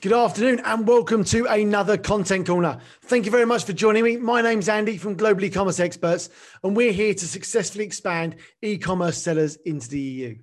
Good 0.00 0.14
afternoon 0.14 0.62
and 0.64 0.88
welcome 0.88 1.24
to 1.24 1.44
another 1.44 1.98
Content 1.98 2.46
Corner. 2.46 2.78
Thank 3.02 3.26
you 3.26 3.30
very 3.30 3.44
much 3.44 3.64
for 3.64 3.74
joining 3.74 4.02
me. 4.02 4.16
My 4.16 4.40
name's 4.40 4.70
Andy 4.70 4.96
from 4.96 5.14
Global 5.14 5.44
E-commerce 5.44 5.78
Experts, 5.78 6.30
and 6.64 6.74
we're 6.74 6.90
here 6.90 7.12
to 7.12 7.26
successfully 7.26 7.84
expand 7.84 8.36
e-commerce 8.62 9.22
sellers 9.22 9.56
into 9.66 9.90
the 9.90 10.00
EU. 10.00 10.38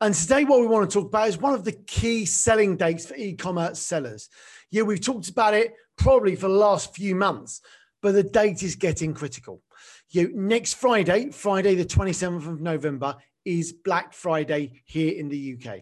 And 0.00 0.14
today, 0.14 0.44
what 0.44 0.60
we 0.60 0.68
want 0.68 0.88
to 0.88 0.94
talk 0.94 1.08
about 1.08 1.26
is 1.26 1.36
one 1.36 1.54
of 1.54 1.64
the 1.64 1.72
key 1.72 2.24
selling 2.24 2.76
dates 2.76 3.06
for 3.06 3.16
e-commerce 3.16 3.80
sellers. 3.80 4.28
Yeah, 4.70 4.82
we've 4.82 5.04
talked 5.04 5.28
about 5.28 5.54
it 5.54 5.74
probably 5.98 6.36
for 6.36 6.46
the 6.46 6.54
last 6.54 6.94
few 6.94 7.16
months, 7.16 7.62
but 8.00 8.12
the 8.12 8.22
date 8.22 8.62
is 8.62 8.76
getting 8.76 9.12
critical. 9.12 9.60
You 10.10 10.30
next 10.36 10.74
Friday, 10.74 11.32
Friday 11.32 11.74
the 11.74 11.84
27th 11.84 12.46
of 12.46 12.60
November, 12.60 13.16
is 13.44 13.72
Black 13.72 14.12
Friday 14.12 14.82
here 14.84 15.18
in 15.18 15.30
the 15.30 15.58
UK. 15.58 15.80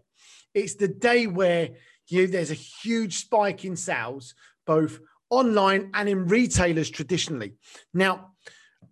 It's 0.54 0.76
the 0.76 0.88
day 0.88 1.26
where 1.26 1.72
you 2.08 2.26
there's 2.26 2.50
a 2.50 2.54
huge 2.54 3.16
spike 3.16 3.64
in 3.64 3.76
sales, 3.76 4.34
both 4.66 5.00
online 5.30 5.90
and 5.94 6.08
in 6.08 6.26
retailers 6.26 6.90
traditionally. 6.90 7.54
Now, 7.94 8.32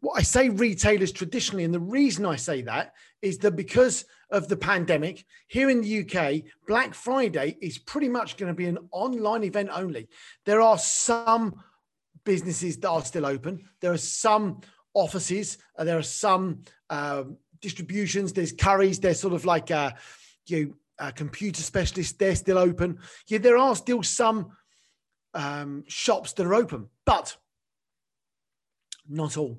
what 0.00 0.18
I 0.18 0.22
say 0.22 0.48
retailers 0.48 1.12
traditionally, 1.12 1.64
and 1.64 1.74
the 1.74 1.80
reason 1.80 2.24
I 2.24 2.36
say 2.36 2.62
that 2.62 2.94
is 3.20 3.38
that 3.38 3.56
because 3.56 4.04
of 4.30 4.48
the 4.48 4.56
pandemic, 4.56 5.24
here 5.48 5.68
in 5.68 5.82
the 5.82 6.00
UK, 6.00 6.50
Black 6.66 6.94
Friday 6.94 7.56
is 7.60 7.78
pretty 7.78 8.08
much 8.08 8.36
going 8.36 8.50
to 8.50 8.56
be 8.56 8.66
an 8.66 8.78
online 8.92 9.44
event 9.44 9.68
only. 9.72 10.08
There 10.46 10.62
are 10.62 10.78
some 10.78 11.62
businesses 12.24 12.78
that 12.78 12.88
are 12.88 13.04
still 13.04 13.26
open. 13.26 13.64
There 13.80 13.92
are 13.92 13.98
some 13.98 14.60
offices. 14.94 15.58
Uh, 15.76 15.84
there 15.84 15.98
are 15.98 16.02
some 16.02 16.62
uh, 16.88 17.24
distributions. 17.60 18.32
There's 18.32 18.52
Currys. 18.52 19.00
There's 19.00 19.20
sort 19.20 19.34
of 19.34 19.44
like 19.44 19.70
uh, 19.70 19.92
you 20.46 20.76
uh, 21.00 21.10
computer 21.10 21.62
specialists, 21.62 22.12
they're 22.12 22.36
still 22.36 22.58
open. 22.58 22.98
Yeah, 23.26 23.38
there 23.38 23.56
are 23.56 23.74
still 23.74 24.02
some 24.02 24.52
um, 25.34 25.84
shops 25.88 26.32
that 26.34 26.46
are 26.46 26.54
open, 26.54 26.88
but 27.06 27.36
not 29.08 29.36
all. 29.36 29.58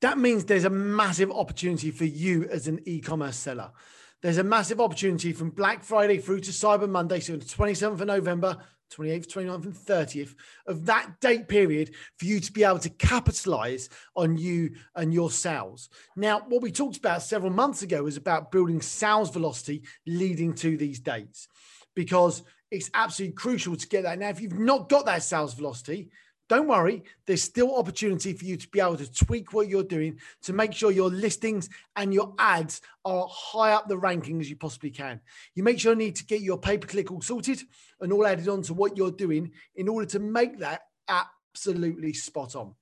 That 0.00 0.18
means 0.18 0.44
there's 0.44 0.64
a 0.64 0.70
massive 0.70 1.30
opportunity 1.30 1.90
for 1.90 2.04
you 2.04 2.44
as 2.44 2.68
an 2.68 2.80
e 2.86 3.00
commerce 3.00 3.36
seller. 3.36 3.72
There's 4.20 4.38
a 4.38 4.44
massive 4.44 4.80
opportunity 4.80 5.32
from 5.32 5.50
Black 5.50 5.84
Friday 5.84 6.18
through 6.18 6.40
to 6.40 6.50
Cyber 6.50 6.88
Monday, 6.88 7.20
so 7.20 7.36
the 7.36 7.44
27th 7.44 8.00
of 8.00 8.06
November 8.06 8.56
28th, 8.92 9.28
29th, 9.28 9.64
and 9.64 9.74
30th 9.74 10.34
of 10.66 10.86
that 10.86 11.20
date 11.20 11.46
period 11.46 11.94
for 12.16 12.24
you 12.24 12.40
to 12.40 12.52
be 12.52 12.64
able 12.64 12.80
to 12.80 12.90
capitalize 12.90 13.88
on 14.16 14.36
you 14.36 14.74
and 14.96 15.14
your 15.14 15.30
sales. 15.30 15.88
Now, 16.16 16.40
what 16.48 16.62
we 16.62 16.72
talked 16.72 16.96
about 16.96 17.22
several 17.22 17.52
months 17.52 17.82
ago 17.82 18.06
is 18.06 18.16
about 18.16 18.50
building 18.50 18.80
sales 18.80 19.30
velocity 19.30 19.82
leading 20.06 20.52
to 20.54 20.76
these 20.76 20.98
dates 20.98 21.46
because 21.94 22.42
it's 22.70 22.90
absolutely 22.94 23.34
crucial 23.34 23.76
to 23.76 23.88
get 23.88 24.02
that. 24.02 24.18
Now, 24.18 24.30
if 24.30 24.40
you've 24.40 24.58
not 24.58 24.88
got 24.88 25.06
that 25.06 25.22
sales 25.22 25.54
velocity, 25.54 26.10
don't 26.48 26.66
worry, 26.66 27.02
there's 27.26 27.42
still 27.42 27.76
opportunity 27.76 28.32
for 28.32 28.44
you 28.44 28.56
to 28.56 28.68
be 28.68 28.80
able 28.80 28.96
to 28.96 29.12
tweak 29.12 29.52
what 29.52 29.68
you're 29.68 29.82
doing 29.82 30.18
to 30.42 30.52
make 30.52 30.72
sure 30.72 30.90
your 30.90 31.10
listings 31.10 31.68
and 31.96 32.14
your 32.14 32.34
ads 32.38 32.80
are 33.04 33.26
high 33.30 33.72
up 33.72 33.86
the 33.88 33.98
ranking 33.98 34.40
as 34.40 34.48
you 34.48 34.56
possibly 34.56 34.90
can. 34.90 35.20
You 35.54 35.62
make 35.62 35.78
sure 35.78 35.92
you 35.92 35.98
need 35.98 36.16
to 36.16 36.24
get 36.24 36.40
your 36.40 36.58
pay 36.58 36.78
per 36.78 36.88
click 36.88 37.10
all 37.12 37.20
sorted 37.20 37.62
and 38.00 38.12
all 38.12 38.26
added 38.26 38.48
on 38.48 38.62
to 38.62 38.74
what 38.74 38.96
you're 38.96 39.10
doing 39.10 39.52
in 39.76 39.88
order 39.88 40.06
to 40.06 40.18
make 40.18 40.58
that 40.60 40.82
absolutely 41.08 42.14
spot 42.14 42.56
on. 42.56 42.74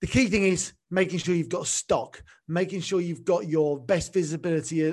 The 0.00 0.06
key 0.08 0.26
thing 0.26 0.42
is 0.42 0.72
making 0.90 1.20
sure 1.20 1.34
you've 1.34 1.48
got 1.48 1.66
stock, 1.66 2.22
making 2.48 2.80
sure 2.80 3.00
you've 3.00 3.24
got 3.24 3.48
your 3.48 3.78
best 3.78 4.12
visibility 4.12 4.88
uh, 4.88 4.92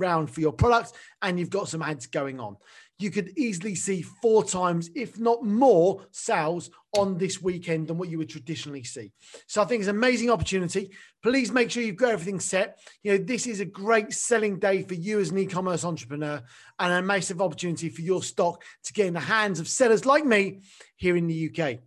around 0.00 0.28
for 0.28 0.40
your 0.40 0.52
products 0.52 0.92
and 1.22 1.38
you've 1.38 1.50
got 1.50 1.68
some 1.68 1.82
ads 1.82 2.06
going 2.06 2.40
on 2.40 2.56
you 3.00 3.10
could 3.10 3.36
easily 3.36 3.74
see 3.74 4.02
four 4.02 4.44
times, 4.44 4.90
if 4.94 5.18
not 5.18 5.42
more, 5.42 6.02
sales 6.10 6.70
on 6.96 7.16
this 7.16 7.40
weekend 7.40 7.88
than 7.88 7.96
what 7.96 8.10
you 8.10 8.18
would 8.18 8.28
traditionally 8.28 8.84
see. 8.84 9.10
So 9.46 9.62
I 9.62 9.64
think 9.64 9.80
it's 9.80 9.88
an 9.88 9.96
amazing 9.96 10.30
opportunity. 10.30 10.90
Please 11.22 11.50
make 11.50 11.70
sure 11.70 11.82
you've 11.82 11.96
got 11.96 12.12
everything 12.12 12.40
set. 12.40 12.78
You 13.02 13.12
know, 13.12 13.24
this 13.24 13.46
is 13.46 13.60
a 13.60 13.64
great 13.64 14.12
selling 14.12 14.58
day 14.58 14.82
for 14.82 14.94
you 14.94 15.18
as 15.18 15.30
an 15.30 15.38
e-commerce 15.38 15.84
entrepreneur 15.84 16.42
and 16.78 16.92
a 16.92 17.00
massive 17.00 17.40
opportunity 17.40 17.88
for 17.88 18.02
your 18.02 18.22
stock 18.22 18.62
to 18.84 18.92
get 18.92 19.06
in 19.06 19.14
the 19.14 19.20
hands 19.20 19.60
of 19.60 19.68
sellers 19.68 20.04
like 20.04 20.26
me 20.26 20.60
here 20.96 21.16
in 21.16 21.26
the 21.26 21.50
UK. 21.50 21.78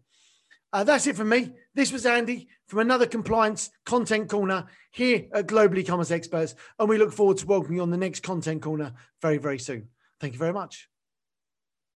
Uh, 0.73 0.83
that's 0.83 1.05
it 1.05 1.15
from 1.15 1.29
me. 1.29 1.51
This 1.75 1.91
was 1.91 2.03
Andy 2.03 2.47
from 2.65 2.79
another 2.79 3.05
compliance 3.05 3.69
content 3.85 4.27
corner 4.27 4.65
here 4.91 5.27
at 5.31 5.45
Global 5.45 5.77
E-commerce 5.77 6.09
Experts, 6.09 6.55
and 6.79 6.89
we 6.89 6.97
look 6.97 7.13
forward 7.13 7.37
to 7.37 7.45
welcoming 7.45 7.77
you 7.77 7.83
on 7.83 7.91
the 7.91 7.97
next 7.97 8.21
content 8.21 8.63
corner 8.63 8.93
very, 9.21 9.37
very 9.37 9.59
soon. 9.59 9.89
Thank 10.19 10.33
you 10.33 10.39
very 10.39 10.53
much. 10.53 10.89